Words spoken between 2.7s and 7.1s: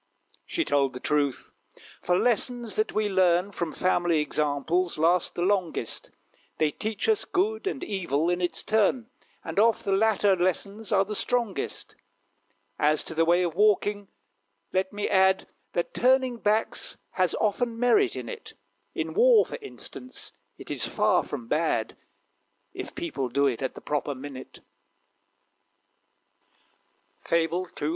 that we learn From family examples last the longest. They teach